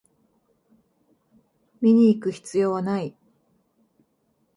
[1.79, 3.15] 見にいく必要はない